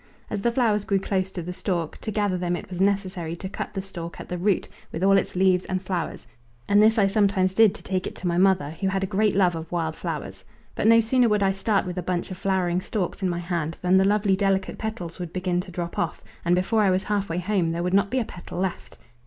As 0.31 0.41
the 0.41 0.51
flowers 0.51 0.83
grew 0.83 0.97
close 0.97 1.29
to 1.29 1.43
the 1.43 1.53
stalk, 1.53 1.99
to 1.99 2.09
gather 2.09 2.35
them 2.35 2.55
it 2.55 2.71
was 2.71 2.81
necessary 2.81 3.35
to 3.35 3.47
cut 3.47 3.75
the 3.75 3.83
stalk 3.83 4.19
at 4.19 4.29
the 4.29 4.37
root 4.39 4.67
with 4.91 5.03
all 5.03 5.15
its 5.15 5.35
leaves 5.35 5.63
and 5.65 5.79
flowers, 5.79 6.25
and 6.67 6.81
this 6.81 6.97
I 6.97 7.05
sometimes 7.05 7.53
did 7.53 7.75
to 7.75 7.83
take 7.83 8.07
it 8.07 8.15
to 8.15 8.27
my 8.27 8.39
mother, 8.39 8.71
who 8.71 8.87
had 8.87 9.03
a 9.03 9.05
great 9.05 9.35
love 9.35 9.53
of 9.53 9.71
wild 9.71 9.95
flowers. 9.95 10.43
But 10.73 10.87
no 10.87 11.01
sooner 11.01 11.29
would 11.29 11.43
I 11.43 11.53
start 11.53 11.85
with 11.85 11.99
a 11.99 12.01
bunch 12.01 12.31
of 12.31 12.39
flowering 12.39 12.81
stalks 12.81 13.21
in 13.21 13.29
my 13.29 13.37
hand 13.37 13.77
than 13.83 13.97
the 13.97 14.03
lovely 14.03 14.35
delicate 14.35 14.79
petals 14.79 15.19
would 15.19 15.31
begin 15.31 15.61
to 15.61 15.71
drop 15.71 15.99
off, 15.99 16.23
and 16.43 16.55
before 16.55 16.81
I 16.81 16.89
was 16.89 17.03
half 17.03 17.29
way 17.29 17.37
home 17.37 17.71
there 17.71 17.83
would 17.83 17.93
not 17.93 18.09
be 18.09 18.17
a 18.19 18.25
petal 18.25 18.57
left. 18.57 18.97